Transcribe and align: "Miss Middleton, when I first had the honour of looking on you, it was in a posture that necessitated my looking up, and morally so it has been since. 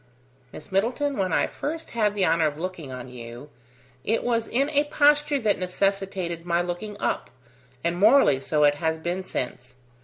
"Miss 0.51 0.71
Middleton, 0.71 1.15
when 1.15 1.31
I 1.31 1.45
first 1.45 1.91
had 1.91 2.15
the 2.15 2.25
honour 2.25 2.47
of 2.47 2.57
looking 2.57 2.91
on 2.91 3.07
you, 3.07 3.51
it 4.03 4.23
was 4.23 4.47
in 4.47 4.67
a 4.71 4.85
posture 4.85 5.39
that 5.41 5.59
necessitated 5.59 6.43
my 6.43 6.59
looking 6.59 6.99
up, 6.99 7.29
and 7.83 7.99
morally 7.99 8.39
so 8.39 8.63
it 8.63 8.73
has 8.81 8.97
been 8.97 9.23
since. 9.23 9.75